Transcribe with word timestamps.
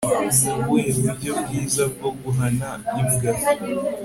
nubuhe 0.45 0.89
buryo 0.99 1.31
bwiza 1.41 1.83
bwo 1.93 2.09
guhana 2.21 2.69
imbwa 2.99 3.31